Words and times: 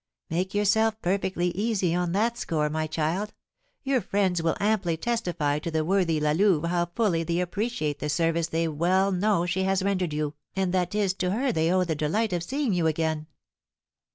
"Make 0.31 0.55
yourself 0.55 0.99
perfectly 1.03 1.49
easy 1.51 1.93
on 1.93 2.11
that 2.13 2.35
score, 2.35 2.71
my 2.71 2.87
child; 2.87 3.33
your 3.83 4.01
friends 4.01 4.41
will 4.41 4.57
amply 4.59 4.97
testify 4.97 5.59
to 5.59 5.69
the 5.69 5.85
worthy 5.85 6.19
La 6.19 6.31
Louve 6.31 6.63
how 6.63 6.87
fully 6.87 7.21
they 7.23 7.39
appreciate 7.39 7.99
the 7.99 8.09
service 8.09 8.47
they 8.47 8.67
well 8.67 9.11
know 9.11 9.45
she 9.45 9.61
has 9.65 9.83
rendered 9.83 10.11
you, 10.11 10.33
and 10.55 10.73
that 10.73 10.89
'tis 10.89 11.13
to 11.13 11.29
her 11.29 11.51
they 11.51 11.71
owe 11.71 11.83
the 11.83 11.93
delight 11.93 12.33
of 12.33 12.41
seeing 12.41 12.73
you 12.73 12.87
again." 12.87 13.27